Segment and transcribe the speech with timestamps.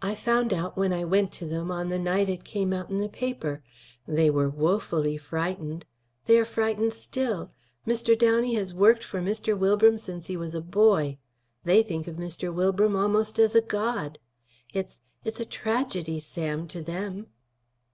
[0.00, 2.96] "I found out when I went to them, on the night it came out in
[2.98, 3.62] the paper.
[4.08, 5.84] They were woefully frightened.
[6.24, 7.52] They are frightened still.
[7.86, 8.18] Mr.
[8.18, 9.54] Downey has worked for Mr.
[9.54, 11.18] Wilbram since he was a boy.
[11.64, 12.50] They think of Mr.
[12.54, 14.18] Wilbram almost as a god.
[14.72, 17.26] It's it's a tragedy, Sam, to them."